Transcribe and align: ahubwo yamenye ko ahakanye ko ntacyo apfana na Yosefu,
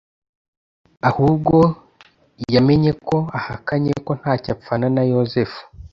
ahubwo 1.09 1.57
yamenye 2.55 2.91
ko 3.07 3.17
ahakanye 3.37 3.91
ko 4.05 4.11
ntacyo 4.19 4.49
apfana 4.55 4.87
na 4.95 5.03
Yosefu, 5.11 5.59